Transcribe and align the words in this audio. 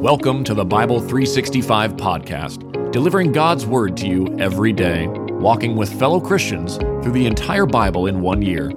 Welcome 0.00 0.44
to 0.44 0.54
the 0.54 0.64
Bible 0.64 0.98
365 0.98 1.92
podcast, 1.92 2.90
delivering 2.90 3.32
God's 3.32 3.66
Word 3.66 3.98
to 3.98 4.08
you 4.08 4.34
every 4.38 4.72
day, 4.72 5.08
walking 5.08 5.76
with 5.76 5.92
fellow 5.98 6.18
Christians 6.18 6.78
through 6.78 7.12
the 7.12 7.26
entire 7.26 7.66
Bible 7.66 8.06
in 8.06 8.22
one 8.22 8.40
year. 8.40 8.72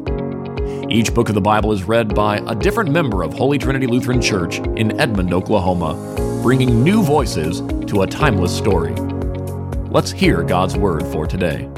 Each 0.89 1.13
book 1.13 1.29
of 1.29 1.35
the 1.35 1.39
Bible 1.39 1.71
is 1.71 1.85
read 1.85 2.13
by 2.13 2.39
a 2.45 2.53
different 2.53 2.91
member 2.91 3.23
of 3.23 3.31
Holy 3.31 3.57
Trinity 3.57 3.87
Lutheran 3.87 4.21
Church 4.21 4.59
in 4.75 4.99
Edmond, 4.99 5.33
Oklahoma, 5.33 5.93
bringing 6.43 6.83
new 6.83 7.01
voices 7.01 7.61
to 7.87 8.01
a 8.01 8.07
timeless 8.07 8.53
story. 8.53 8.93
Let's 9.91 10.11
hear 10.11 10.43
God's 10.43 10.75
Word 10.75 11.07
for 11.07 11.25
today. 11.25 11.69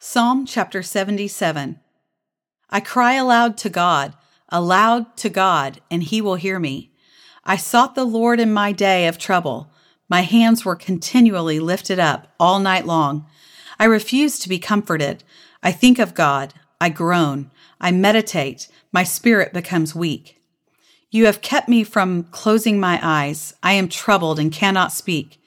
Psalm 0.00 0.44
chapter 0.44 0.82
77 0.82 1.78
I 2.68 2.80
cry 2.80 3.12
aloud 3.12 3.56
to 3.58 3.70
God, 3.70 4.14
aloud 4.48 5.16
to 5.18 5.28
God, 5.28 5.80
and 5.88 6.02
he 6.02 6.20
will 6.20 6.34
hear 6.34 6.58
me. 6.58 6.90
I 7.48 7.56
sought 7.56 7.94
the 7.94 8.04
Lord 8.04 8.40
in 8.40 8.52
my 8.52 8.72
day 8.72 9.06
of 9.06 9.18
trouble. 9.18 9.70
My 10.08 10.22
hands 10.22 10.64
were 10.64 10.74
continually 10.74 11.60
lifted 11.60 12.00
up 12.00 12.26
all 12.40 12.58
night 12.58 12.86
long. 12.86 13.24
I 13.78 13.84
refuse 13.84 14.40
to 14.40 14.48
be 14.48 14.58
comforted. 14.58 15.22
I 15.62 15.70
think 15.70 16.00
of 16.00 16.12
God. 16.12 16.54
I 16.80 16.88
groan. 16.88 17.52
I 17.80 17.92
meditate. 17.92 18.66
My 18.90 19.04
spirit 19.04 19.52
becomes 19.52 19.94
weak. 19.94 20.42
You 21.12 21.26
have 21.26 21.40
kept 21.40 21.68
me 21.68 21.84
from 21.84 22.24
closing 22.24 22.80
my 22.80 22.98
eyes. 23.00 23.54
I 23.62 23.74
am 23.74 23.88
troubled 23.88 24.40
and 24.40 24.50
cannot 24.50 24.90
speak. 24.90 25.40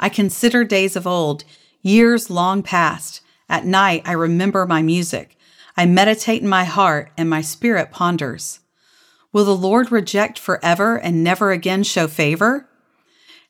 I 0.00 0.08
consider 0.08 0.64
days 0.64 0.96
of 0.96 1.06
old, 1.06 1.44
years 1.82 2.30
long 2.30 2.62
past. 2.62 3.20
At 3.50 3.66
night, 3.66 4.02
I 4.06 4.12
remember 4.12 4.64
my 4.64 4.80
music. 4.80 5.36
I 5.76 5.84
meditate 5.84 6.40
in 6.40 6.48
my 6.48 6.64
heart, 6.64 7.12
and 7.18 7.28
my 7.28 7.42
spirit 7.42 7.90
ponders. 7.90 8.60
Will 9.32 9.44
the 9.44 9.56
Lord 9.56 9.90
reject 9.90 10.38
forever 10.38 10.96
and 10.96 11.24
never 11.24 11.52
again 11.52 11.82
show 11.82 12.06
favor? 12.06 12.68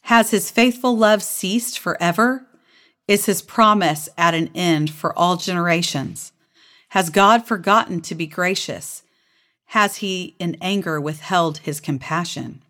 Has 0.02 0.30
his 0.30 0.50
faithful 0.50 0.96
love 0.96 1.22
ceased 1.22 1.78
forever? 1.78 2.46
Is 3.08 3.26
his 3.26 3.42
promise 3.42 4.08
at 4.16 4.34
an 4.34 4.50
end 4.54 4.90
for 4.90 5.16
all 5.18 5.36
generations? 5.36 6.32
Has 6.90 7.10
God 7.10 7.46
forgotten 7.46 8.00
to 8.02 8.14
be 8.14 8.26
gracious? 8.26 9.02
Has 9.66 9.96
he 9.96 10.36
in 10.38 10.56
anger 10.60 11.00
withheld 11.00 11.58
his 11.58 11.80
compassion? 11.80 12.62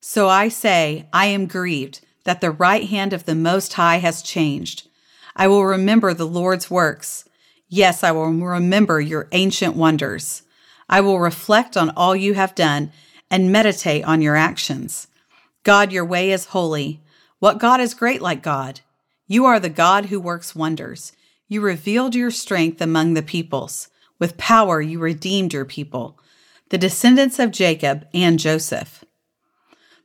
So 0.00 0.28
I 0.28 0.48
say, 0.48 1.06
I 1.12 1.26
am 1.26 1.46
grieved 1.46 2.00
that 2.24 2.40
the 2.40 2.50
right 2.50 2.88
hand 2.88 3.12
of 3.12 3.24
the 3.24 3.34
Most 3.34 3.72
High 3.74 3.98
has 3.98 4.22
changed. 4.22 4.88
I 5.34 5.48
will 5.48 5.64
remember 5.64 6.12
the 6.12 6.26
Lord's 6.26 6.70
works. 6.70 7.24
Yes, 7.68 8.04
I 8.04 8.12
will 8.12 8.30
remember 8.30 9.00
your 9.00 9.28
ancient 9.32 9.76
wonders. 9.76 10.42
I 10.88 11.00
will 11.00 11.18
reflect 11.18 11.76
on 11.76 11.90
all 11.90 12.14
you 12.14 12.34
have 12.34 12.54
done 12.54 12.92
and 13.30 13.50
meditate 13.52 14.04
on 14.04 14.22
your 14.22 14.36
actions. 14.36 15.08
God, 15.64 15.92
your 15.92 16.04
way 16.04 16.30
is 16.30 16.46
holy. 16.46 17.00
What 17.38 17.58
God 17.58 17.80
is 17.80 17.94
great 17.94 18.22
like 18.22 18.42
God? 18.42 18.80
You 19.26 19.44
are 19.46 19.58
the 19.58 19.68
God 19.68 20.06
who 20.06 20.20
works 20.20 20.54
wonders. 20.54 21.12
You 21.48 21.60
revealed 21.60 22.14
your 22.14 22.30
strength 22.30 22.80
among 22.80 23.14
the 23.14 23.22
peoples. 23.22 23.88
With 24.18 24.38
power, 24.38 24.80
you 24.80 24.98
redeemed 24.98 25.52
your 25.52 25.64
people, 25.64 26.18
the 26.70 26.78
descendants 26.78 27.38
of 27.38 27.50
Jacob 27.50 28.06
and 28.14 28.38
Joseph. 28.38 29.04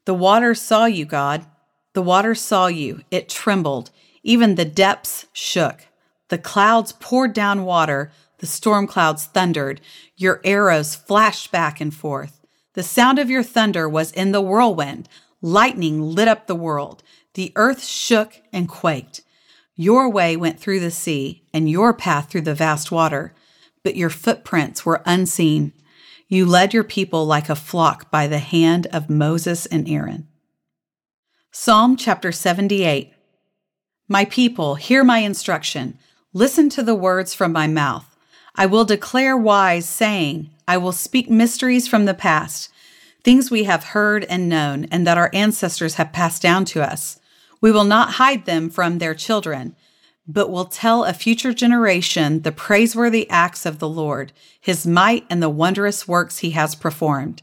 The 0.05 0.13
waters 0.13 0.61
saw 0.61 0.85
you, 0.85 1.05
God. 1.05 1.45
The 1.93 2.01
waters 2.01 2.41
saw 2.41 2.67
you. 2.67 3.01
It 3.09 3.29
trembled. 3.29 3.91
Even 4.23 4.55
the 4.55 4.65
depths 4.65 5.27
shook. 5.31 5.87
The 6.27 6.37
clouds 6.37 6.93
poured 6.93 7.33
down 7.33 7.63
water. 7.63 8.11
The 8.41 8.47
storm 8.47 8.87
clouds 8.87 9.25
thundered. 9.25 9.81
Your 10.17 10.41
arrows 10.43 10.95
flashed 10.95 11.51
back 11.51 11.79
and 11.79 11.93
forth. 11.93 12.41
The 12.73 12.81
sound 12.81 13.19
of 13.19 13.29
your 13.29 13.43
thunder 13.43 13.87
was 13.87 14.11
in 14.11 14.31
the 14.31 14.41
whirlwind. 14.41 15.07
Lightning 15.43 16.01
lit 16.01 16.27
up 16.27 16.47
the 16.47 16.55
world. 16.55 17.03
The 17.35 17.53
earth 17.55 17.85
shook 17.85 18.41
and 18.51 18.67
quaked. 18.67 19.21
Your 19.75 20.09
way 20.09 20.35
went 20.35 20.59
through 20.59 20.79
the 20.79 20.89
sea, 20.89 21.43
and 21.53 21.69
your 21.69 21.93
path 21.93 22.29
through 22.31 22.41
the 22.41 22.55
vast 22.55 22.91
water, 22.91 23.35
but 23.83 23.95
your 23.95 24.09
footprints 24.09 24.85
were 24.85 25.03
unseen. 25.05 25.71
You 26.27 26.45
led 26.47 26.73
your 26.73 26.83
people 26.83 27.25
like 27.27 27.47
a 27.47 27.55
flock 27.55 28.09
by 28.09 28.25
the 28.25 28.39
hand 28.39 28.87
of 28.87 29.09
Moses 29.09 29.67
and 29.67 29.87
Aaron. 29.87 30.27
Psalm 31.51 31.95
chapter 31.95 32.31
78 32.31 33.13
My 34.07 34.25
people, 34.25 34.75
hear 34.75 35.03
my 35.03 35.19
instruction. 35.19 35.99
Listen 36.33 36.69
to 36.69 36.81
the 36.81 36.95
words 36.95 37.35
from 37.35 37.51
my 37.51 37.67
mouth. 37.67 38.10
I 38.55 38.65
will 38.65 38.85
declare 38.85 39.37
wise, 39.37 39.87
saying, 39.87 40.49
I 40.67 40.77
will 40.77 40.91
speak 40.91 41.29
mysteries 41.29 41.87
from 41.87 42.05
the 42.05 42.13
past, 42.13 42.69
things 43.23 43.49
we 43.49 43.63
have 43.63 43.85
heard 43.85 44.25
and 44.25 44.49
known, 44.49 44.85
and 44.85 45.07
that 45.07 45.17
our 45.17 45.29
ancestors 45.33 45.95
have 45.95 46.11
passed 46.11 46.41
down 46.41 46.65
to 46.65 46.81
us. 46.81 47.19
We 47.61 47.71
will 47.71 47.83
not 47.83 48.13
hide 48.13 48.45
them 48.45 48.69
from 48.69 48.97
their 48.97 49.15
children, 49.15 49.75
but 50.27 50.49
will 50.49 50.65
tell 50.65 51.03
a 51.03 51.13
future 51.13 51.53
generation 51.53 52.41
the 52.41 52.51
praiseworthy 52.51 53.29
acts 53.29 53.65
of 53.65 53.79
the 53.79 53.89
Lord, 53.89 54.33
his 54.59 54.85
might, 54.85 55.25
and 55.29 55.41
the 55.41 55.49
wondrous 55.49 56.07
works 56.07 56.39
he 56.39 56.51
has 56.51 56.75
performed. 56.75 57.41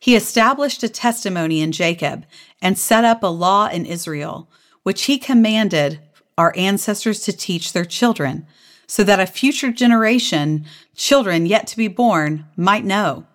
He 0.00 0.14
established 0.14 0.82
a 0.82 0.88
testimony 0.88 1.60
in 1.60 1.72
Jacob 1.72 2.24
and 2.62 2.78
set 2.78 3.04
up 3.04 3.22
a 3.22 3.26
law 3.26 3.68
in 3.68 3.86
Israel, 3.86 4.48
which 4.84 5.04
he 5.04 5.18
commanded 5.18 6.00
our 6.36 6.54
ancestors 6.56 7.20
to 7.20 7.32
teach 7.32 7.72
their 7.72 7.84
children 7.84 8.46
so 8.88 9.04
that 9.04 9.20
a 9.20 9.26
future 9.26 9.70
generation, 9.70 10.64
children 10.96 11.46
yet 11.46 11.68
to 11.68 11.76
be 11.76 11.86
born, 11.86 12.46
might 12.56 12.84
know. 12.84 13.26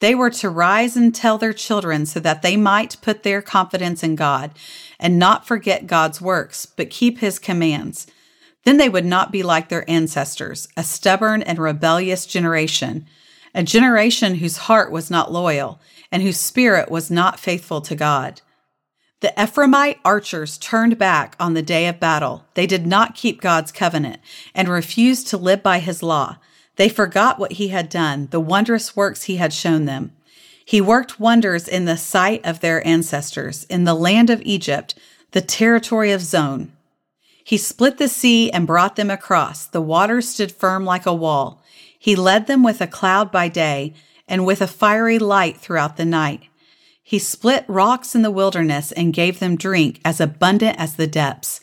They 0.00 0.14
were 0.14 0.30
to 0.30 0.48
rise 0.48 0.96
and 0.96 1.14
tell 1.14 1.36
their 1.36 1.52
children 1.52 2.06
so 2.06 2.20
that 2.20 2.42
they 2.42 2.56
might 2.56 2.96
put 3.02 3.22
their 3.22 3.42
confidence 3.42 4.02
in 4.02 4.16
God 4.16 4.52
and 4.98 5.18
not 5.18 5.46
forget 5.46 5.86
God's 5.86 6.20
works, 6.20 6.64
but 6.64 6.90
keep 6.90 7.18
his 7.18 7.38
commands. 7.38 8.06
Then 8.64 8.76
they 8.76 8.88
would 8.88 9.04
not 9.04 9.32
be 9.32 9.42
like 9.42 9.68
their 9.68 9.88
ancestors, 9.90 10.68
a 10.76 10.84
stubborn 10.84 11.42
and 11.42 11.58
rebellious 11.58 12.24
generation, 12.24 13.06
a 13.54 13.62
generation 13.62 14.36
whose 14.36 14.56
heart 14.56 14.90
was 14.90 15.10
not 15.10 15.32
loyal 15.32 15.80
and 16.12 16.22
whose 16.22 16.38
spirit 16.38 16.90
was 16.90 17.10
not 17.10 17.40
faithful 17.40 17.80
to 17.80 17.94
God. 17.94 18.40
The 19.20 19.32
Ephraimite 19.38 19.98
archers 20.04 20.58
turned 20.58 20.98
back 20.98 21.36
on 21.40 21.54
the 21.54 21.62
day 21.62 21.86
of 21.88 22.00
battle. 22.00 22.44
They 22.54 22.66
did 22.66 22.86
not 22.86 23.14
keep 23.14 23.40
God's 23.40 23.72
covenant 23.72 24.20
and 24.54 24.68
refused 24.68 25.28
to 25.28 25.36
live 25.36 25.62
by 25.62 25.78
his 25.78 26.02
law. 26.02 26.36
They 26.76 26.88
forgot 26.88 27.38
what 27.38 27.52
he 27.52 27.68
had 27.68 27.88
done, 27.88 28.28
the 28.30 28.40
wondrous 28.40 28.96
works 28.96 29.24
he 29.24 29.36
had 29.36 29.52
shown 29.52 29.84
them. 29.84 30.12
He 30.64 30.80
worked 30.80 31.20
wonders 31.20 31.68
in 31.68 31.84
the 31.84 31.96
sight 31.96 32.44
of 32.44 32.60
their 32.60 32.86
ancestors, 32.86 33.64
in 33.64 33.84
the 33.84 33.94
land 33.94 34.30
of 34.30 34.42
Egypt, 34.42 34.94
the 35.32 35.42
territory 35.42 36.10
of 36.10 36.22
Zoan. 36.22 36.72
He 37.44 37.58
split 37.58 37.98
the 37.98 38.08
sea 38.08 38.50
and 38.50 38.66
brought 38.66 38.96
them 38.96 39.10
across. 39.10 39.66
The 39.66 39.82
waters 39.82 40.28
stood 40.28 40.50
firm 40.50 40.84
like 40.84 41.04
a 41.04 41.14
wall. 41.14 41.62
He 41.98 42.16
led 42.16 42.46
them 42.46 42.62
with 42.62 42.80
a 42.80 42.86
cloud 42.86 43.30
by 43.30 43.48
day 43.48 43.92
and 44.26 44.46
with 44.46 44.62
a 44.62 44.66
fiery 44.66 45.18
light 45.18 45.58
throughout 45.58 45.98
the 45.98 46.06
night. 46.06 46.44
He 47.06 47.18
split 47.18 47.66
rocks 47.68 48.14
in 48.14 48.22
the 48.22 48.30
wilderness 48.30 48.90
and 48.90 49.12
gave 49.12 49.38
them 49.38 49.56
drink 49.56 50.00
as 50.06 50.22
abundant 50.22 50.78
as 50.78 50.96
the 50.96 51.06
depths. 51.06 51.60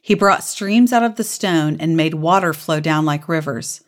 He 0.00 0.14
brought 0.14 0.44
streams 0.44 0.92
out 0.92 1.02
of 1.02 1.16
the 1.16 1.24
stone 1.24 1.76
and 1.80 1.96
made 1.96 2.14
water 2.14 2.52
flow 2.52 2.78
down 2.78 3.04
like 3.04 3.28
rivers. 3.28 3.82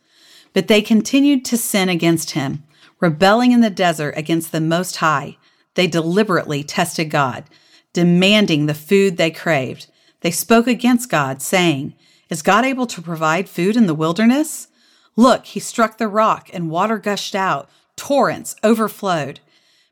But 0.52 0.66
they 0.66 0.82
continued 0.82 1.44
to 1.44 1.56
sin 1.56 1.88
against 1.88 2.32
him, 2.32 2.64
rebelling 2.98 3.52
in 3.52 3.60
the 3.60 3.70
desert 3.70 4.14
against 4.16 4.50
the 4.50 4.60
Most 4.60 4.96
High. 4.96 5.36
They 5.74 5.86
deliberately 5.86 6.64
tested 6.64 7.08
God, 7.08 7.44
demanding 7.92 8.66
the 8.66 8.74
food 8.74 9.16
they 9.16 9.30
craved. 9.30 9.86
They 10.22 10.32
spoke 10.32 10.66
against 10.66 11.08
God, 11.08 11.40
saying, 11.40 11.94
Is 12.30 12.42
God 12.42 12.64
able 12.64 12.86
to 12.88 13.00
provide 13.00 13.48
food 13.48 13.76
in 13.76 13.86
the 13.86 13.94
wilderness? 13.94 14.66
Look, 15.14 15.46
he 15.46 15.60
struck 15.60 15.98
the 15.98 16.08
rock 16.08 16.50
and 16.52 16.68
water 16.68 16.98
gushed 16.98 17.36
out, 17.36 17.70
torrents 17.94 18.56
overflowed. 18.64 19.38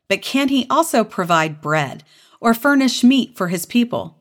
But 0.07 0.21
can 0.21 0.49
he 0.49 0.67
also 0.69 1.03
provide 1.03 1.61
bread 1.61 2.03
or 2.39 2.53
furnish 2.53 3.03
meat 3.03 3.35
for 3.37 3.47
his 3.47 3.65
people? 3.65 4.17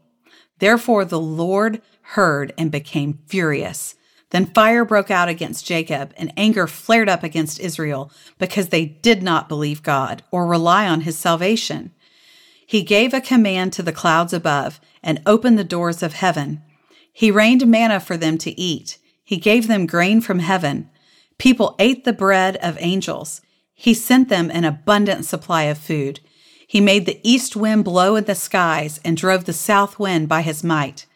Therefore 0.58 1.04
the 1.04 1.20
Lord 1.20 1.82
heard 2.02 2.52
and 2.56 2.70
became 2.70 3.18
furious. 3.26 3.94
Then 4.30 4.46
fire 4.46 4.84
broke 4.84 5.10
out 5.10 5.28
against 5.28 5.64
Jacob, 5.64 6.12
and 6.16 6.32
anger 6.36 6.66
flared 6.66 7.08
up 7.08 7.22
against 7.22 7.60
Israel 7.60 8.10
because 8.38 8.70
they 8.70 8.84
did 8.84 9.22
not 9.22 9.48
believe 9.48 9.82
God 9.82 10.22
or 10.32 10.46
rely 10.46 10.88
on 10.88 11.02
his 11.02 11.16
salvation. 11.16 11.92
He 12.66 12.82
gave 12.82 13.14
a 13.14 13.20
command 13.20 13.72
to 13.74 13.82
the 13.82 13.92
clouds 13.92 14.32
above 14.32 14.80
and 15.02 15.22
opened 15.24 15.58
the 15.58 15.64
doors 15.64 16.02
of 16.02 16.14
heaven. 16.14 16.62
He 17.12 17.30
rained 17.30 17.66
manna 17.66 18.00
for 18.00 18.16
them 18.16 18.36
to 18.38 18.58
eat. 18.60 18.98
He 19.22 19.36
gave 19.36 19.68
them 19.68 19.86
grain 19.86 20.20
from 20.20 20.40
heaven. 20.40 20.90
People 21.38 21.76
ate 21.78 22.04
the 22.04 22.12
bread 22.12 22.56
of 22.56 22.76
angels. 22.80 23.40
He 23.74 23.94
sent 23.94 24.28
them 24.28 24.50
an 24.50 24.64
abundant 24.64 25.24
supply 25.24 25.64
of 25.64 25.78
food. 25.78 26.20
He 26.66 26.80
made 26.80 27.06
the 27.06 27.20
east 27.22 27.54
wind 27.56 27.84
blow 27.84 28.16
in 28.16 28.24
the 28.24 28.34
skies 28.34 29.00
and 29.04 29.16
drove 29.16 29.44
the 29.44 29.52
south 29.52 29.98
wind 29.98 30.28
by 30.28 30.42
his 30.42 30.64
might. 30.64 31.06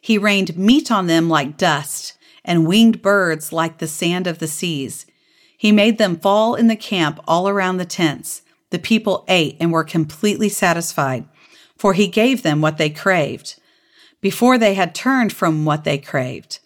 He 0.00 0.18
rained 0.18 0.56
meat 0.56 0.90
on 0.90 1.06
them 1.06 1.28
like 1.28 1.56
dust 1.56 2.16
and 2.44 2.66
winged 2.66 3.02
birds 3.02 3.52
like 3.52 3.78
the 3.78 3.88
sand 3.88 4.26
of 4.26 4.38
the 4.38 4.46
seas. 4.46 5.06
He 5.56 5.72
made 5.72 5.98
them 5.98 6.18
fall 6.18 6.54
in 6.54 6.66
the 6.66 6.76
camp 6.76 7.20
all 7.26 7.48
around 7.48 7.78
the 7.78 7.86
tents. 7.86 8.42
the 8.74 8.78
people 8.80 9.24
ate 9.28 9.56
and 9.60 9.70
were 9.70 9.84
completely 9.84 10.48
satisfied, 10.48 11.24
for 11.78 11.92
he 11.92 12.08
gave 12.08 12.42
them 12.42 12.60
what 12.60 12.76
they 12.76 12.90
craved, 12.90 13.54
before 14.20 14.58
they 14.58 14.74
had 14.74 14.94
turned 14.96 15.32
from 15.32 15.64
what 15.64 15.84
they 15.84 15.96
craved. 15.96 16.58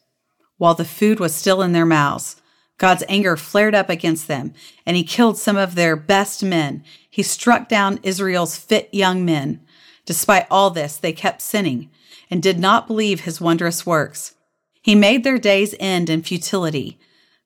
While 0.56 0.74
the 0.74 0.86
food 0.86 1.20
was 1.20 1.34
still 1.34 1.60
in 1.60 1.72
their 1.72 1.84
mouths, 1.84 2.36
God's 2.78 3.04
anger 3.08 3.36
flared 3.36 3.74
up 3.74 3.90
against 3.90 4.28
them, 4.28 4.54
and 4.86 4.96
he 4.96 5.02
killed 5.02 5.36
some 5.36 5.56
of 5.56 5.74
their 5.74 5.96
best 5.96 6.42
men. 6.42 6.84
He 7.10 7.22
struck 7.22 7.68
down 7.68 7.98
Israel's 8.02 8.56
fit 8.56 8.88
young 8.92 9.24
men. 9.24 9.60
Despite 10.06 10.46
all 10.50 10.70
this, 10.70 10.96
they 10.96 11.12
kept 11.12 11.42
sinning 11.42 11.90
and 12.30 12.42
did 12.42 12.58
not 12.58 12.86
believe 12.86 13.20
his 13.20 13.40
wondrous 13.40 13.84
works. 13.84 14.34
He 14.80 14.94
made 14.94 15.24
their 15.24 15.38
days 15.38 15.74
end 15.80 16.08
in 16.08 16.22
futility, 16.22 16.98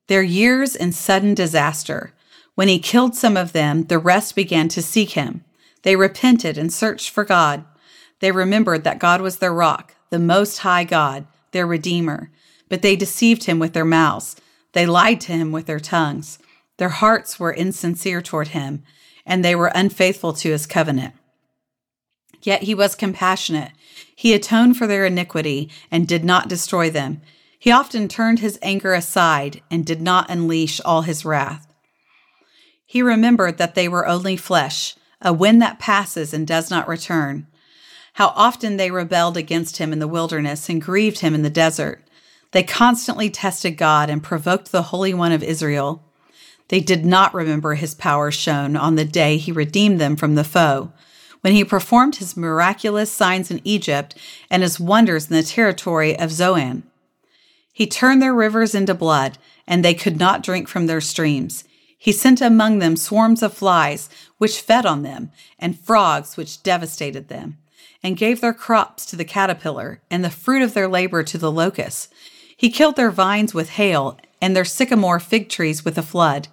their 0.06 0.22
years 0.22 0.76
in 0.76 0.92
sudden 0.92 1.34
disaster. 1.34 2.12
When 2.54 2.68
he 2.68 2.78
killed 2.78 3.14
some 3.14 3.36
of 3.36 3.52
them, 3.52 3.84
the 3.84 3.98
rest 3.98 4.36
began 4.36 4.68
to 4.68 4.82
seek 4.82 5.10
him. 5.10 5.44
They 5.82 5.96
repented 5.96 6.58
and 6.58 6.72
searched 6.72 7.10
for 7.10 7.24
God. 7.24 7.64
They 8.20 8.30
remembered 8.30 8.84
that 8.84 8.98
God 8.98 9.22
was 9.22 9.38
their 9.38 9.54
rock, 9.54 9.94
the 10.10 10.18
Most 10.18 10.58
High 10.58 10.84
God, 10.84 11.26
their 11.52 11.66
Redeemer. 11.66 12.30
But 12.68 12.82
they 12.82 12.94
deceived 12.94 13.44
him 13.44 13.58
with 13.58 13.72
their 13.72 13.84
mouths. 13.84 14.36
They 14.72 14.86
lied 14.86 15.20
to 15.22 15.32
him 15.32 15.52
with 15.52 15.66
their 15.66 15.80
tongues. 15.80 16.38
Their 16.78 16.88
hearts 16.88 17.38
were 17.38 17.52
insincere 17.52 18.22
toward 18.22 18.48
him, 18.48 18.82
and 19.26 19.44
they 19.44 19.54
were 19.54 19.70
unfaithful 19.74 20.32
to 20.34 20.50
his 20.50 20.66
covenant. 20.66 21.14
Yet 22.42 22.62
he 22.62 22.74
was 22.74 22.94
compassionate. 22.94 23.72
He 24.16 24.34
atoned 24.34 24.76
for 24.76 24.86
their 24.86 25.06
iniquity 25.06 25.70
and 25.90 26.08
did 26.08 26.24
not 26.24 26.48
destroy 26.48 26.90
them. 26.90 27.20
He 27.58 27.70
often 27.70 28.08
turned 28.08 28.40
his 28.40 28.58
anger 28.62 28.94
aside 28.94 29.62
and 29.70 29.86
did 29.86 30.02
not 30.02 30.28
unleash 30.28 30.80
all 30.80 31.02
his 31.02 31.24
wrath. 31.24 31.72
He 32.84 33.00
remembered 33.00 33.58
that 33.58 33.74
they 33.74 33.88
were 33.88 34.06
only 34.06 34.36
flesh, 34.36 34.96
a 35.20 35.32
wind 35.32 35.62
that 35.62 35.78
passes 35.78 36.34
and 36.34 36.46
does 36.46 36.70
not 36.70 36.88
return. 36.88 37.46
How 38.14 38.28
often 38.34 38.76
they 38.76 38.90
rebelled 38.90 39.36
against 39.36 39.76
him 39.76 39.92
in 39.92 40.00
the 40.00 40.08
wilderness 40.08 40.68
and 40.68 40.82
grieved 40.82 41.20
him 41.20 41.34
in 41.34 41.42
the 41.42 41.50
desert. 41.50 42.01
They 42.52 42.62
constantly 42.62 43.30
tested 43.30 43.72
God 43.72 44.08
and 44.08 44.22
provoked 44.22 44.70
the 44.70 44.82
Holy 44.82 45.12
One 45.12 45.32
of 45.32 45.42
Israel. 45.42 46.04
They 46.68 46.80
did 46.80 47.04
not 47.04 47.34
remember 47.34 47.74
his 47.74 47.94
power 47.94 48.30
shown 48.30 48.76
on 48.76 48.94
the 48.94 49.04
day 49.04 49.36
he 49.36 49.52
redeemed 49.52 50.00
them 50.00 50.16
from 50.16 50.34
the 50.34 50.44
foe, 50.44 50.92
when 51.40 51.54
he 51.54 51.64
performed 51.64 52.16
his 52.16 52.36
miraculous 52.36 53.10
signs 53.10 53.50
in 53.50 53.60
Egypt 53.64 54.16
and 54.48 54.62
his 54.62 54.78
wonders 54.78 55.28
in 55.28 55.36
the 55.36 55.42
territory 55.42 56.18
of 56.18 56.30
Zoan. 56.30 56.84
He 57.72 57.86
turned 57.86 58.20
their 58.20 58.34
rivers 58.34 58.74
into 58.74 58.94
blood, 58.94 59.38
and 59.66 59.82
they 59.82 59.94
could 59.94 60.18
not 60.18 60.42
drink 60.42 60.68
from 60.68 60.86
their 60.86 61.00
streams. 61.00 61.64
He 61.96 62.12
sent 62.12 62.40
among 62.40 62.78
them 62.78 62.96
swarms 62.96 63.42
of 63.42 63.54
flies, 63.54 64.10
which 64.36 64.60
fed 64.60 64.84
on 64.84 65.02
them, 65.02 65.30
and 65.58 65.78
frogs, 65.78 66.36
which 66.36 66.62
devastated 66.62 67.28
them, 67.28 67.56
and 68.02 68.16
gave 68.16 68.40
their 68.40 68.52
crops 68.52 69.06
to 69.06 69.16
the 69.16 69.24
caterpillar, 69.24 70.02
and 70.10 70.22
the 70.22 70.30
fruit 70.30 70.62
of 70.62 70.74
their 70.74 70.88
labor 70.88 71.22
to 71.22 71.38
the 71.38 71.50
locust. 71.50 72.12
He 72.56 72.70
killed 72.70 72.96
their 72.96 73.10
vines 73.10 73.54
with 73.54 73.70
hail, 73.70 74.18
and 74.40 74.56
their 74.56 74.64
sycamore 74.64 75.20
fig 75.20 75.48
trees 75.48 75.84
with 75.84 75.96
a 75.96 76.02
flood. 76.02 76.48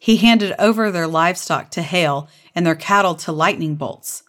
He 0.00 0.16
handed 0.16 0.54
over 0.58 0.90
their 0.90 1.06
livestock 1.06 1.70
to 1.72 1.82
hail, 1.82 2.28
and 2.54 2.66
their 2.66 2.74
cattle 2.74 3.14
to 3.16 3.32
lightning 3.32 3.74
bolts. 3.74 4.22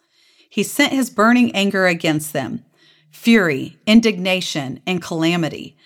He 0.48 0.62
sent 0.62 0.92
his 0.92 1.10
burning 1.10 1.54
anger 1.54 1.86
against 1.86 2.32
them, 2.32 2.64
fury, 3.10 3.78
indignation, 3.86 4.80
and 4.86 5.02
calamity, 5.02 5.76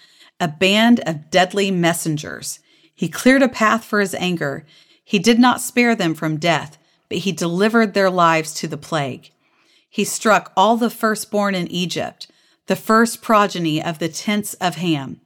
a 0.41 0.49
band 0.49 1.01
of 1.01 1.31
deadly 1.31 1.71
messengers. 1.71 2.61
He 2.95 3.09
cleared 3.09 3.43
a 3.43 3.49
path 3.49 3.85
for 3.85 4.01
his 4.01 4.15
anger. 4.15 4.65
He 5.05 5.19
did 5.19 5.39
not 5.39 5.61
spare 5.61 5.95
them 5.95 6.15
from 6.15 6.39
death, 6.39 6.79
but 7.09 7.19
he 7.19 7.33
delivered 7.33 7.95
their 7.95 8.11
lives 8.11 8.55
to 8.55 8.69
the 8.69 8.77
plague. 8.77 9.31
He 9.89 10.05
struck 10.05 10.53
all 10.57 10.77
the 10.77 10.91
firstborn 10.91 11.55
in 11.55 11.69
Egypt, 11.69 12.27
the 12.67 12.77
first 12.77 13.23
progeny 13.23 13.83
of 13.83 13.99
the 13.99 14.09
tents 14.09 14.55
of 14.55 14.77
Ham. 14.77 15.21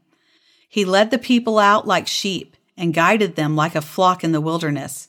He 0.69 0.85
led 0.85 1.11
the 1.11 1.19
people 1.19 1.58
out 1.58 1.87
like 1.87 2.06
sheep 2.06 2.56
and 2.76 2.94
guided 2.94 3.37
them 3.37 3.56
like 3.56 3.75
a 3.75 3.81
flock 3.81 4.23
in 4.23 4.32
the 4.32 4.40
wilderness. 4.40 5.08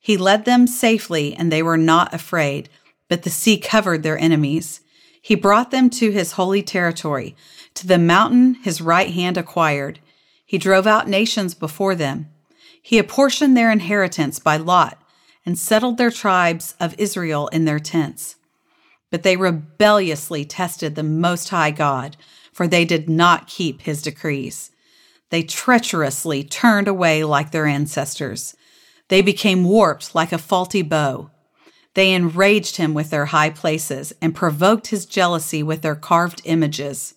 He 0.00 0.16
led 0.16 0.44
them 0.44 0.66
safely, 0.66 1.34
and 1.34 1.50
they 1.50 1.62
were 1.62 1.76
not 1.76 2.12
afraid, 2.12 2.68
but 3.08 3.22
the 3.22 3.30
sea 3.30 3.58
covered 3.58 4.02
their 4.02 4.18
enemies. 4.18 4.80
He 5.20 5.34
brought 5.34 5.70
them 5.70 5.88
to 5.90 6.10
his 6.10 6.32
holy 6.32 6.62
territory, 6.62 7.34
to 7.74 7.86
the 7.86 7.98
mountain 7.98 8.54
his 8.54 8.80
right 8.80 9.10
hand 9.10 9.36
acquired. 9.36 9.98
He 10.44 10.58
drove 10.58 10.86
out 10.86 11.08
nations 11.08 11.54
before 11.54 11.94
them. 11.94 12.28
He 12.80 12.98
apportioned 12.98 13.56
their 13.56 13.70
inheritance 13.70 14.38
by 14.38 14.58
lot 14.58 14.98
and 15.46 15.58
settled 15.58 15.96
their 15.96 16.10
tribes 16.10 16.74
of 16.78 16.94
Israel 16.98 17.48
in 17.48 17.64
their 17.64 17.78
tents. 17.78 18.36
But 19.14 19.22
they 19.22 19.36
rebelliously 19.36 20.44
tested 20.44 20.96
the 20.96 21.04
Most 21.04 21.50
High 21.50 21.70
God, 21.70 22.16
for 22.52 22.66
they 22.66 22.84
did 22.84 23.08
not 23.08 23.46
keep 23.46 23.82
his 23.82 24.02
decrees. 24.02 24.72
They 25.30 25.44
treacherously 25.44 26.42
turned 26.42 26.88
away 26.88 27.22
like 27.22 27.52
their 27.52 27.66
ancestors. 27.66 28.56
They 29.10 29.22
became 29.22 29.62
warped 29.62 30.16
like 30.16 30.32
a 30.32 30.36
faulty 30.36 30.82
bow. 30.82 31.30
They 31.94 32.12
enraged 32.12 32.76
him 32.76 32.92
with 32.92 33.10
their 33.10 33.26
high 33.26 33.50
places 33.50 34.12
and 34.20 34.34
provoked 34.34 34.88
his 34.88 35.06
jealousy 35.06 35.62
with 35.62 35.82
their 35.82 35.94
carved 35.94 36.42
images. 36.44 37.14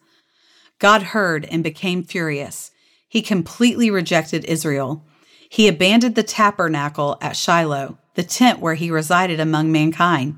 God 0.77 1.01
heard 1.01 1.45
and 1.45 1.63
became 1.63 2.03
furious. 2.03 2.69
He 3.09 3.23
completely 3.23 3.89
rejected 3.89 4.45
Israel. 4.45 5.03
He 5.49 5.67
abandoned 5.67 6.13
the 6.13 6.21
tabernacle 6.21 7.17
at 7.21 7.35
Shiloh, 7.35 7.97
the 8.13 8.21
tent 8.21 8.59
where 8.59 8.75
he 8.75 8.91
resided 8.91 9.39
among 9.39 9.71
mankind. 9.71 10.37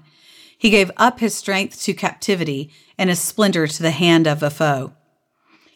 He 0.59 0.69
gave 0.69 0.91
up 0.97 1.21
his 1.21 1.33
strength 1.33 1.81
to 1.83 1.93
captivity 1.93 2.69
and 2.97 3.09
his 3.09 3.21
splendor 3.21 3.65
to 3.65 3.81
the 3.81 3.91
hand 3.91 4.27
of 4.27 4.43
a 4.43 4.49
foe. 4.49 4.91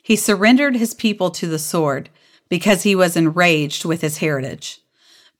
He 0.03 0.17
surrendered 0.17 0.75
his 0.75 0.93
people 0.93 1.31
to 1.31 1.47
the 1.47 1.57
sword 1.57 2.09
because 2.49 2.83
he 2.83 2.93
was 2.93 3.15
enraged 3.15 3.85
with 3.85 4.01
his 4.01 4.17
heritage. 4.17 4.81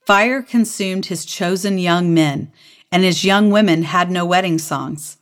Fire 0.06 0.42
consumed 0.42 1.06
his 1.06 1.26
chosen 1.26 1.78
young 1.78 2.14
men, 2.14 2.52
and 2.90 3.04
his 3.04 3.22
young 3.22 3.50
women 3.50 3.82
had 3.82 4.10
no 4.10 4.24
wedding 4.24 4.58
songs. 4.58 5.18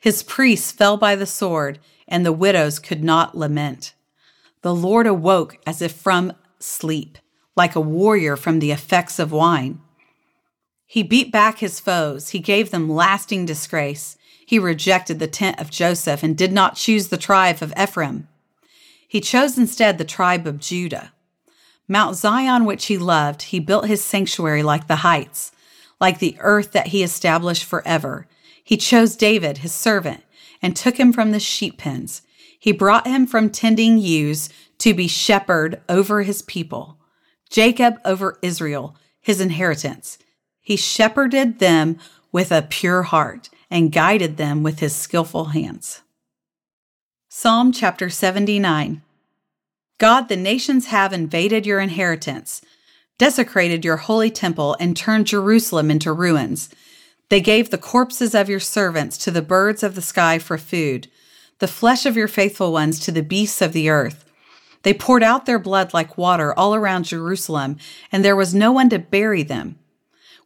His 0.00 0.22
priests 0.22 0.72
fell 0.72 0.96
by 0.96 1.14
the 1.14 1.26
sword, 1.26 1.78
and 2.08 2.24
the 2.24 2.32
widows 2.32 2.78
could 2.78 3.04
not 3.04 3.36
lament. 3.36 3.92
The 4.62 4.74
Lord 4.74 5.06
awoke 5.06 5.58
as 5.66 5.82
if 5.82 5.92
from 5.92 6.32
sleep, 6.58 7.18
like 7.54 7.76
a 7.76 7.80
warrior 7.80 8.34
from 8.36 8.60
the 8.60 8.70
effects 8.70 9.18
of 9.18 9.30
wine. 9.30 9.82
He 10.90 11.02
beat 11.02 11.30
back 11.30 11.58
his 11.58 11.80
foes, 11.80 12.30
he 12.30 12.38
gave 12.38 12.70
them 12.70 12.88
lasting 12.88 13.44
disgrace. 13.44 14.16
He 14.46 14.58
rejected 14.58 15.18
the 15.18 15.26
tent 15.26 15.60
of 15.60 15.70
Joseph 15.70 16.22
and 16.22 16.34
did 16.34 16.50
not 16.50 16.76
choose 16.76 17.08
the 17.08 17.18
tribe 17.18 17.60
of 17.60 17.74
Ephraim. 17.78 18.26
He 19.06 19.20
chose 19.20 19.58
instead 19.58 19.98
the 19.98 20.06
tribe 20.06 20.46
of 20.46 20.58
Judah. 20.58 21.12
Mount 21.86 22.16
Zion, 22.16 22.64
which 22.64 22.86
he 22.86 22.96
loved, 22.96 23.42
he 23.42 23.60
built 23.60 23.86
his 23.86 24.02
sanctuary 24.02 24.62
like 24.62 24.88
the 24.88 24.96
heights, 24.96 25.52
like 26.00 26.20
the 26.20 26.36
earth 26.40 26.72
that 26.72 26.86
he 26.86 27.02
established 27.02 27.64
forever. 27.64 28.26
He 28.64 28.78
chose 28.78 29.14
David, 29.14 29.58
his 29.58 29.74
servant, 29.74 30.22
and 30.62 30.74
took 30.74 30.96
him 30.96 31.12
from 31.12 31.32
the 31.32 31.40
sheep 31.40 31.76
pens. 31.76 32.22
He 32.58 32.72
brought 32.72 33.06
him 33.06 33.26
from 33.26 33.50
tending 33.50 33.98
ewes 33.98 34.48
to 34.78 34.94
be 34.94 35.06
shepherd 35.06 35.82
over 35.86 36.22
his 36.22 36.40
people, 36.40 36.96
Jacob 37.50 37.98
over 38.06 38.38
Israel, 38.40 38.96
his 39.20 39.38
inheritance. 39.38 40.16
He 40.68 40.76
shepherded 40.76 41.60
them 41.60 41.96
with 42.30 42.52
a 42.52 42.60
pure 42.60 43.04
heart 43.04 43.48
and 43.70 43.90
guided 43.90 44.36
them 44.36 44.62
with 44.62 44.80
his 44.80 44.94
skillful 44.94 45.46
hands. 45.46 46.02
Psalm 47.30 47.72
chapter 47.72 48.10
79 48.10 49.00
God, 49.96 50.28
the 50.28 50.36
nations 50.36 50.88
have 50.88 51.14
invaded 51.14 51.64
your 51.64 51.80
inheritance, 51.80 52.60
desecrated 53.16 53.82
your 53.82 53.96
holy 53.96 54.30
temple, 54.30 54.76
and 54.78 54.94
turned 54.94 55.28
Jerusalem 55.28 55.90
into 55.90 56.12
ruins. 56.12 56.68
They 57.30 57.40
gave 57.40 57.70
the 57.70 57.78
corpses 57.78 58.34
of 58.34 58.50
your 58.50 58.60
servants 58.60 59.16
to 59.24 59.30
the 59.30 59.40
birds 59.40 59.82
of 59.82 59.94
the 59.94 60.02
sky 60.02 60.38
for 60.38 60.58
food, 60.58 61.08
the 61.60 61.66
flesh 61.66 62.04
of 62.04 62.14
your 62.14 62.28
faithful 62.28 62.74
ones 62.74 63.00
to 63.00 63.10
the 63.10 63.22
beasts 63.22 63.62
of 63.62 63.72
the 63.72 63.88
earth. 63.88 64.26
They 64.82 64.92
poured 64.92 65.22
out 65.22 65.46
their 65.46 65.58
blood 65.58 65.94
like 65.94 66.18
water 66.18 66.52
all 66.52 66.74
around 66.74 67.04
Jerusalem, 67.04 67.78
and 68.12 68.22
there 68.22 68.36
was 68.36 68.54
no 68.54 68.70
one 68.70 68.90
to 68.90 68.98
bury 68.98 69.42
them. 69.42 69.78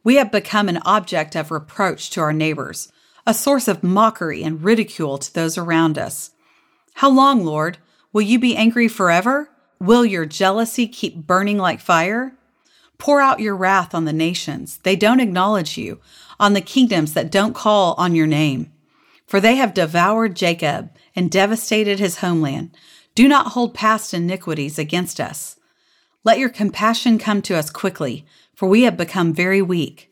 We 0.03 0.15
have 0.15 0.31
become 0.31 0.67
an 0.67 0.81
object 0.85 1.35
of 1.35 1.49
reproach 1.49 2.09
to 2.11 2.21
our 2.21 2.33
neighbors, 2.33 2.91
a 3.25 3.33
source 3.33 3.67
of 3.67 3.83
mockery 3.83 4.43
and 4.43 4.63
ridicule 4.63 5.17
to 5.17 5.33
those 5.33 5.57
around 5.57 5.97
us. 5.97 6.31
How 6.95 7.09
long, 7.09 7.45
Lord? 7.45 7.77
Will 8.11 8.21
you 8.21 8.37
be 8.37 8.55
angry 8.55 8.87
forever? 8.87 9.49
Will 9.79 10.05
your 10.05 10.25
jealousy 10.25 10.87
keep 10.87 11.25
burning 11.25 11.57
like 11.57 11.79
fire? 11.79 12.33
Pour 12.97 13.21
out 13.21 13.39
your 13.39 13.55
wrath 13.55 13.95
on 13.95 14.05
the 14.05 14.13
nations. 14.13 14.77
They 14.83 14.95
don't 14.95 15.19
acknowledge 15.19 15.77
you 15.77 15.99
on 16.39 16.53
the 16.53 16.61
kingdoms 16.61 17.13
that 17.13 17.31
don't 17.31 17.53
call 17.55 17.95
on 17.97 18.13
your 18.13 18.27
name. 18.27 18.71
For 19.25 19.39
they 19.39 19.55
have 19.55 19.73
devoured 19.73 20.35
Jacob 20.35 20.91
and 21.15 21.31
devastated 21.31 21.99
his 21.99 22.17
homeland. 22.17 22.75
Do 23.15 23.27
not 23.27 23.53
hold 23.53 23.73
past 23.73 24.13
iniquities 24.13 24.77
against 24.77 25.19
us. 25.19 25.57
Let 26.23 26.39
your 26.39 26.49
compassion 26.49 27.17
come 27.17 27.41
to 27.43 27.55
us 27.55 27.69
quickly, 27.69 28.25
for 28.63 28.69
we 28.69 28.83
have 28.83 28.95
become 28.95 29.33
very 29.33 29.61
weak. 29.61 30.09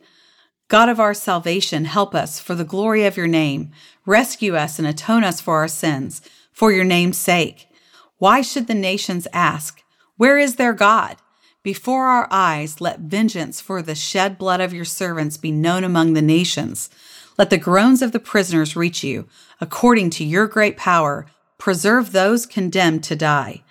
God 0.67 0.89
of 0.89 1.00
our 1.00 1.13
salvation, 1.13 1.86
help 1.86 2.13
us 2.13 2.38
for 2.38 2.53
the 2.53 2.65
glory 2.65 3.05
of 3.05 3.15
your 3.15 3.25
name. 3.25 3.72
Rescue 4.05 4.58
us 4.58 4.77
and 4.77 4.86
atone 4.86 5.24
us 5.24 5.39
for 5.39 5.55
our 5.55 5.70
sins, 5.70 6.22
for 6.51 6.70
your 6.70 6.84
name's 6.84 7.15
sake. 7.15 7.70
Why 8.17 8.41
should 8.41 8.67
the 8.67 8.74
nations 8.74 9.25
ask, 9.31 9.81
Where 10.17 10.38
is 10.38 10.58
their 10.58 10.74
God? 10.74 11.15
Before 11.63 12.08
our 12.08 12.27
eyes, 12.29 12.81
let 12.81 13.00
vengeance 13.00 13.62
for 13.62 13.81
the 13.81 13.96
shed 13.96 14.38
blood 14.38 14.60
of 14.60 14.74
your 14.74 14.84
servants 14.84 15.38
be 15.38 15.53
known 15.53 15.86
among 15.86 16.12
the 16.12 16.22
nations. 16.22 16.89
Let 17.38 17.51
the 17.51 17.58
groans 17.58 18.01
of 18.01 18.12
the 18.12 18.20
prisoners 18.20 18.75
reach 18.75 19.01
you. 19.01 19.29
According 19.62 20.10
to 20.10 20.25
your 20.25 20.46
great 20.46 20.75
power, 20.75 21.25
preserve 21.58 22.12
those 22.12 22.46
condemned 22.46 23.05
to 23.05 23.15
die. 23.15 23.63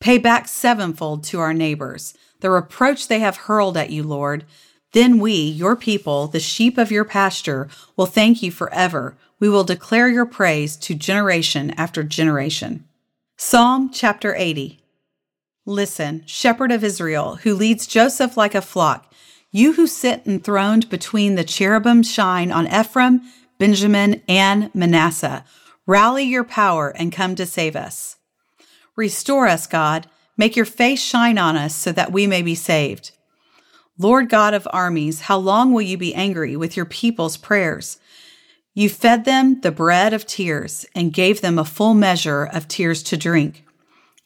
Pay 0.00 0.18
back 0.18 0.48
sevenfold 0.48 1.22
to 1.26 1.38
our 1.38 1.54
neighbors 1.54 2.12
the 2.40 2.50
reproach 2.50 3.08
they 3.08 3.20
have 3.20 3.36
hurled 3.36 3.76
at 3.76 3.90
you, 3.90 4.02
Lord. 4.02 4.44
Then 4.92 5.18
we, 5.18 5.34
your 5.34 5.76
people, 5.76 6.26
the 6.26 6.40
sheep 6.40 6.78
of 6.78 6.90
your 6.90 7.04
pasture, 7.04 7.68
will 7.96 8.06
thank 8.06 8.42
you 8.42 8.50
forever. 8.50 9.16
We 9.38 9.48
will 9.48 9.64
declare 9.64 10.08
your 10.08 10.26
praise 10.26 10.76
to 10.78 10.94
generation 10.94 11.70
after 11.72 12.02
generation. 12.02 12.84
Psalm 13.36 13.90
chapter 13.92 14.34
80. 14.34 14.80
Listen, 15.66 16.22
shepherd 16.26 16.72
of 16.72 16.84
Israel, 16.84 17.36
who 17.42 17.54
leads 17.54 17.86
Joseph 17.86 18.36
like 18.36 18.54
a 18.54 18.62
flock, 18.62 19.12
you 19.50 19.72
who 19.72 19.86
sit 19.86 20.22
enthroned 20.26 20.88
between 20.88 21.34
the 21.34 21.44
cherubim 21.44 22.02
shine 22.02 22.52
on 22.52 22.66
Ephraim, 22.66 23.22
Benjamin, 23.58 24.22
and 24.28 24.74
Manasseh. 24.74 25.44
Rally 25.86 26.24
your 26.24 26.44
power 26.44 26.90
and 26.90 27.12
come 27.12 27.34
to 27.36 27.46
save 27.46 27.76
us. 27.76 28.16
Restore 28.96 29.46
us, 29.46 29.66
God. 29.66 30.08
Make 30.36 30.56
your 30.56 30.66
face 30.66 31.02
shine 31.02 31.38
on 31.38 31.56
us 31.56 31.74
so 31.74 31.92
that 31.92 32.12
we 32.12 32.26
may 32.26 32.42
be 32.42 32.54
saved. 32.54 33.12
Lord 33.98 34.28
God 34.28 34.52
of 34.52 34.68
armies, 34.70 35.22
how 35.22 35.38
long 35.38 35.72
will 35.72 35.82
you 35.82 35.96
be 35.96 36.14
angry 36.14 36.56
with 36.56 36.76
your 36.76 36.84
people's 36.84 37.36
prayers? 37.36 37.98
You 38.74 38.90
fed 38.90 39.24
them 39.24 39.62
the 39.62 39.72
bread 39.72 40.12
of 40.12 40.26
tears 40.26 40.84
and 40.94 41.12
gave 41.12 41.40
them 41.40 41.58
a 41.58 41.64
full 41.64 41.94
measure 41.94 42.44
of 42.44 42.68
tears 42.68 43.02
to 43.04 43.16
drink. 43.16 43.64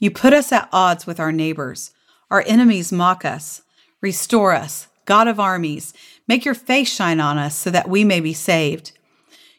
You 0.01 0.11
put 0.11 0.33
us 0.33 0.51
at 0.51 0.69
odds 0.73 1.07
with 1.07 1.21
our 1.21 1.31
neighbors. 1.31 1.93
Our 2.31 2.43
enemies 2.47 2.91
mock 2.91 3.25
us. 3.25 3.63
Restore 4.01 4.53
us, 4.53 4.89
God 5.05 5.29
of 5.29 5.39
armies. 5.39 5.95
Make 6.27 6.45
your 6.45 6.55
face 6.55 6.93
shine 6.93 7.21
on 7.21 7.39
us 7.39 7.55
so 7.55 7.71
that 7.71 7.89
we 7.89 8.03
may 8.03 8.19
be 8.19 8.33
saved. 8.33 8.91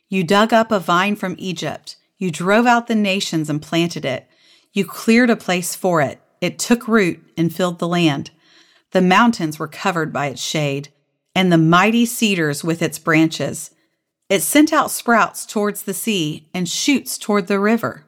You 0.10 0.26
dug 0.26 0.52
up 0.52 0.74
a 0.74 0.80
vine 0.80 1.16
from 1.16 1.36
Egypt. 1.38 1.96
You 2.18 2.30
drove 2.32 2.66
out 2.66 2.88
the 2.88 2.96
nations 2.96 3.50
and 3.50 3.62
planted 3.62 4.04
it. 4.04 4.28
You 4.74 4.84
cleared 4.84 5.30
a 5.30 5.38
place 5.38 5.74
for 5.74 6.02
it. 6.02 6.20
It 6.42 6.58
took 6.60 6.88
root 6.88 7.24
and 7.38 7.54
filled 7.54 7.80
the 7.80 7.88
land. 7.88 8.32
The 8.92 9.02
mountains 9.02 9.60
were 9.60 9.68
covered 9.68 10.12
by 10.12 10.26
its 10.26 10.42
shade, 10.42 10.90
and 11.34 11.52
the 11.52 11.58
mighty 11.58 12.06
cedars 12.06 12.64
with 12.64 12.82
its 12.82 13.00
branches. 13.00 13.72
It 14.28 14.42
sent 14.42 14.74
out 14.74 14.92
sprouts 14.92 15.46
towards 15.46 15.84
the 15.84 15.94
sea 15.94 16.50
and 16.54 16.68
shoots 16.68 17.18
toward 17.18 17.48
the 17.48 17.60
river. 17.60 18.06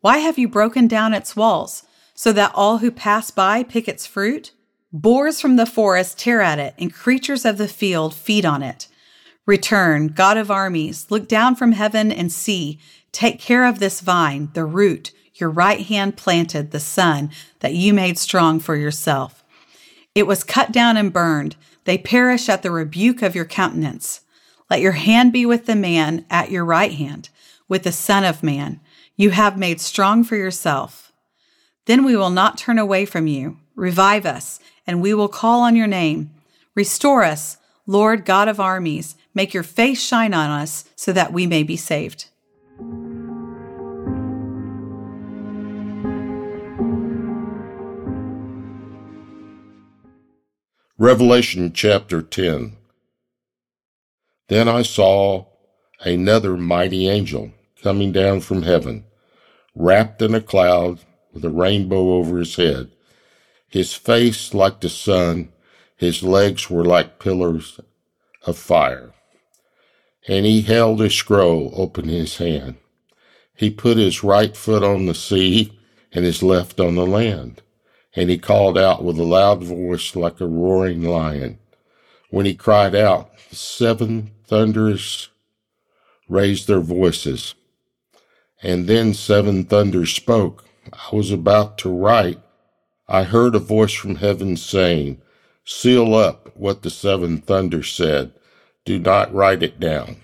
Why 0.00 0.18
have 0.18 0.38
you 0.38 0.48
broken 0.48 0.86
down 0.86 1.14
its 1.14 1.36
walls, 1.36 1.84
so 2.14 2.32
that 2.32 2.52
all 2.54 2.78
who 2.78 2.90
pass 2.90 3.30
by 3.30 3.62
pick 3.62 3.88
its 3.88 4.06
fruit? 4.06 4.52
Boars 4.92 5.40
from 5.40 5.56
the 5.56 5.66
forest 5.66 6.18
tear 6.18 6.40
at 6.40 6.58
it, 6.58 6.74
and 6.78 6.92
creatures 6.92 7.44
of 7.44 7.58
the 7.58 7.68
field 7.68 8.14
feed 8.14 8.44
on 8.44 8.62
it. 8.62 8.88
Return, 9.46 10.08
God 10.08 10.36
of 10.36 10.50
armies, 10.50 11.10
look 11.10 11.26
down 11.28 11.56
from 11.56 11.72
heaven 11.72 12.12
and 12.12 12.30
see. 12.30 12.78
Take 13.10 13.40
care 13.40 13.64
of 13.64 13.78
this 13.78 14.00
vine, 14.00 14.50
the 14.54 14.64
root, 14.64 15.12
your 15.34 15.50
right 15.50 15.80
hand 15.80 16.16
planted, 16.16 16.70
the 16.70 16.80
son, 16.80 17.30
that 17.60 17.74
you 17.74 17.92
made 17.94 18.18
strong 18.18 18.60
for 18.60 18.76
yourself. 18.76 19.44
It 20.14 20.26
was 20.26 20.44
cut 20.44 20.72
down 20.72 20.96
and 20.96 21.12
burned. 21.12 21.56
They 21.84 21.98
perish 21.98 22.48
at 22.48 22.62
the 22.62 22.70
rebuke 22.70 23.22
of 23.22 23.34
your 23.34 23.44
countenance. 23.44 24.20
Let 24.70 24.80
your 24.80 24.92
hand 24.92 25.32
be 25.32 25.46
with 25.46 25.66
the 25.66 25.76
man 25.76 26.24
at 26.30 26.50
your 26.50 26.64
right 26.64 26.92
hand, 26.92 27.28
with 27.68 27.82
the 27.82 27.92
Son 27.92 28.24
of 28.24 28.42
Man 28.42 28.80
you 29.16 29.30
have 29.30 29.58
made 29.58 29.80
strong 29.80 30.24
for 30.24 30.36
yourself. 30.36 31.12
Then 31.86 32.04
we 32.04 32.16
will 32.16 32.30
not 32.30 32.58
turn 32.58 32.78
away 32.78 33.04
from 33.04 33.26
you. 33.26 33.58
Revive 33.74 34.26
us, 34.26 34.60
and 34.86 35.00
we 35.00 35.14
will 35.14 35.28
call 35.28 35.60
on 35.60 35.76
your 35.76 35.86
name. 35.86 36.30
Restore 36.74 37.24
us, 37.24 37.58
Lord 37.86 38.24
God 38.24 38.48
of 38.48 38.60
armies. 38.60 39.16
Make 39.34 39.54
your 39.54 39.62
face 39.62 40.02
shine 40.02 40.34
on 40.34 40.50
us 40.50 40.84
so 40.96 41.12
that 41.12 41.32
we 41.32 41.46
may 41.46 41.62
be 41.62 41.76
saved. 41.76 42.26
Revelation 51.02 51.72
chapter 51.72 52.22
10 52.22 52.76
Then 54.46 54.68
I 54.68 54.82
saw 54.82 55.46
another 55.98 56.56
mighty 56.56 57.08
angel 57.08 57.50
coming 57.82 58.12
down 58.12 58.38
from 58.38 58.62
heaven, 58.62 59.06
wrapped 59.74 60.22
in 60.22 60.32
a 60.32 60.40
cloud 60.40 61.00
with 61.32 61.44
a 61.44 61.50
rainbow 61.50 62.12
over 62.12 62.38
his 62.38 62.54
head. 62.54 62.92
His 63.66 63.94
face 63.94 64.54
like 64.54 64.80
the 64.80 64.88
sun, 64.88 65.48
his 65.96 66.22
legs 66.22 66.70
were 66.70 66.84
like 66.84 67.18
pillars 67.18 67.80
of 68.46 68.56
fire. 68.56 69.12
And 70.28 70.46
he 70.46 70.62
held 70.62 71.00
a 71.00 71.10
scroll 71.10 71.72
open 71.74 72.08
in 72.08 72.14
his 72.14 72.36
hand. 72.36 72.76
He 73.56 73.70
put 73.70 73.96
his 73.96 74.22
right 74.22 74.56
foot 74.56 74.84
on 74.84 75.06
the 75.06 75.16
sea 75.16 75.76
and 76.12 76.24
his 76.24 76.44
left 76.44 76.78
on 76.78 76.94
the 76.94 77.04
land. 77.04 77.60
And 78.14 78.28
he 78.28 78.38
called 78.38 78.76
out 78.76 79.02
with 79.04 79.18
a 79.18 79.24
loud 79.24 79.62
voice 79.62 80.14
like 80.14 80.40
a 80.40 80.46
roaring 80.46 81.02
lion. 81.02 81.58
When 82.30 82.46
he 82.46 82.54
cried 82.54 82.94
out, 82.94 83.30
seven 83.50 84.32
thunders 84.46 85.28
raised 86.28 86.66
their 86.66 86.80
voices 86.80 87.54
and 88.62 88.86
then 88.86 89.12
seven 89.12 89.64
thunders 89.64 90.12
spoke. 90.14 90.64
I 90.92 91.14
was 91.14 91.30
about 91.30 91.78
to 91.78 91.90
write. 91.90 92.38
I 93.08 93.24
heard 93.24 93.54
a 93.54 93.58
voice 93.60 93.92
from 93.92 94.16
heaven 94.16 94.56
saying, 94.56 95.20
Seal 95.64 96.14
up 96.14 96.56
what 96.56 96.82
the 96.82 96.90
seven 96.90 97.40
thunders 97.40 97.92
said. 97.92 98.32
Do 98.84 98.98
not 98.98 99.34
write 99.34 99.62
it 99.62 99.78
down. 99.80 100.16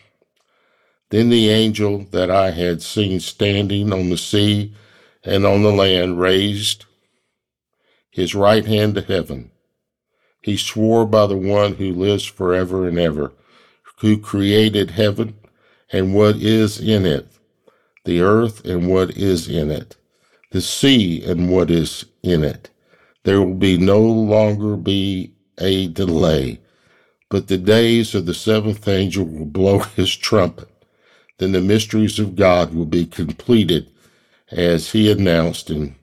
Then 1.11 1.31
the 1.31 1.49
angel 1.49 2.07
that 2.11 2.31
I 2.31 2.51
had 2.51 2.83
seen 2.83 3.21
standing 3.21 3.93
on 3.93 4.11
the 4.11 4.19
sea 4.19 4.75
and 5.25 5.47
on 5.47 5.63
the 5.63 5.73
land 5.73 6.21
raised 6.21 6.85
his 8.19 8.35
right 8.35 8.67
hand 8.67 8.97
to 8.97 9.01
heaven. 9.01 9.53
He 10.43 10.57
swore 10.57 11.07
by 11.07 11.29
the 11.29 11.37
one 11.37 11.75
who 11.75 11.93
lives 11.93 12.25
forever 12.25 12.89
and 12.89 12.99
ever, 12.99 13.33
who 14.01 14.19
created 14.19 14.91
heaven 14.91 15.37
and 15.93 16.15
what 16.15 16.35
is 16.37 16.81
in 16.81 17.07
it 17.07 17.29
the 18.05 18.23
earth 18.23 18.65
and 18.65 18.89
what 18.89 19.11
is 19.19 19.49
in 19.49 19.71
it, 19.71 19.95
the 20.51 20.63
sea 20.63 21.23
and 21.23 21.51
what 21.51 21.71
is 21.71 22.07
in 22.23 22.43
it. 22.43 22.71
There 23.25 23.43
will 23.43 23.55
be 23.55 23.77
no 23.77 24.01
longer 24.01 24.77
be 24.77 25.35
a 25.59 25.89
delay, 25.89 26.59
but 27.29 27.49
the 27.49 27.59
days 27.59 28.15
of 28.15 28.25
the 28.25 28.33
seventh 28.33 28.89
angel 28.89 29.27
will 29.27 29.45
blow 29.45 29.79
his 29.97 30.17
trumpet. 30.17 30.71
Then 31.37 31.53
the 31.53 31.61
mysteries 31.61 32.19
of 32.19 32.35
God 32.35 32.75
will 32.75 32.87
be 32.87 33.05
completed 33.05 33.91
as 34.51 34.93
he 34.93 35.13
announced 35.13 35.71
in, 35.71 35.95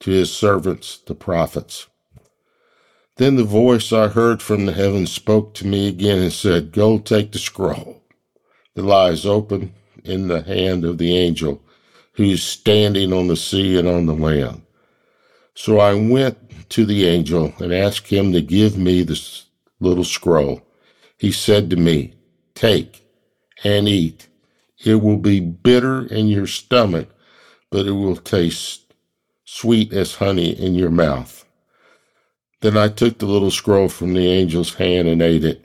to 0.00 0.10
his 0.10 0.34
servants, 0.34 0.98
the 1.06 1.14
prophets. 1.14 1.86
Then 3.16 3.36
the 3.36 3.44
voice 3.44 3.92
I 3.92 4.08
heard 4.08 4.42
from 4.42 4.66
the 4.66 4.72
heavens 4.72 5.10
spoke 5.10 5.54
to 5.54 5.66
me 5.66 5.88
again 5.88 6.18
and 6.18 6.32
said, 6.32 6.72
Go 6.72 6.98
take 6.98 7.32
the 7.32 7.38
scroll 7.38 8.02
that 8.74 8.82
lies 8.82 9.24
open 9.24 9.72
in 10.04 10.28
the 10.28 10.42
hand 10.42 10.84
of 10.84 10.98
the 10.98 11.16
angel 11.16 11.62
who's 12.12 12.42
standing 12.42 13.12
on 13.12 13.26
the 13.26 13.36
sea 13.36 13.78
and 13.78 13.88
on 13.88 14.06
the 14.06 14.14
land. 14.14 14.62
So 15.54 15.80
I 15.80 15.94
went 15.94 16.68
to 16.70 16.84
the 16.84 17.06
angel 17.06 17.54
and 17.58 17.72
asked 17.72 18.08
him 18.08 18.32
to 18.32 18.42
give 18.42 18.76
me 18.76 19.02
this 19.02 19.46
little 19.80 20.04
scroll. 20.04 20.62
He 21.18 21.32
said 21.32 21.70
to 21.70 21.76
me, 21.76 22.14
Take 22.54 23.06
and 23.64 23.88
eat. 23.88 24.28
It 24.84 24.96
will 24.96 25.16
be 25.18 25.40
bitter 25.40 26.06
in 26.06 26.28
your 26.28 26.46
stomach, 26.46 27.08
but 27.70 27.86
it 27.86 27.92
will 27.92 28.16
taste 28.16 28.85
sweet 29.56 29.90
as 29.90 30.16
honey 30.16 30.50
in 30.50 30.74
your 30.74 30.90
mouth. 30.90 31.46
Then 32.60 32.76
I 32.76 32.88
took 32.88 33.18
the 33.18 33.26
little 33.26 33.50
scroll 33.50 33.88
from 33.88 34.12
the 34.12 34.30
angel's 34.30 34.74
hand 34.74 35.08
and 35.08 35.22
ate 35.22 35.44
it, 35.44 35.64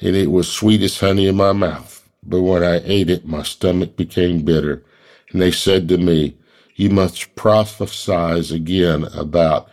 and 0.00 0.14
it 0.14 0.30
was 0.30 0.48
sweet 0.48 0.80
as 0.82 1.00
honey 1.00 1.26
in 1.26 1.34
my 1.34 1.50
mouth. 1.50 2.08
But 2.22 2.42
when 2.42 2.62
I 2.62 2.80
ate 2.84 3.10
it, 3.10 3.26
my 3.26 3.42
stomach 3.42 3.96
became 3.96 4.44
bitter. 4.44 4.84
And 5.32 5.42
they 5.42 5.50
said 5.50 5.88
to 5.88 5.98
me, 5.98 6.36
You 6.76 6.90
must 6.90 7.34
prophesy 7.34 8.54
again 8.54 9.08
about 9.12 9.68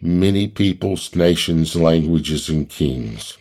many 0.00 0.48
peoples, 0.48 1.14
nations, 1.14 1.76
languages, 1.76 2.48
and 2.48 2.66
kings. 2.70 3.36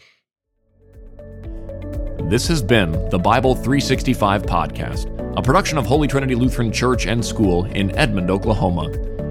This 2.30 2.50
has 2.50 2.62
been 2.62 2.92
the 3.12 3.20
Bible 3.20 3.56
365 3.56 4.44
podcast, 4.44 5.08
a 5.38 5.42
production 5.42 5.78
of 5.78 5.86
Holy 5.86 6.10
Trinity 6.10 6.36
Lutheran 6.36 6.72
Church 6.72 7.06
and 7.06 7.24
School 7.24 7.64
in 7.66 7.96
Edmond, 7.98 8.30
Oklahoma, 8.30 9.13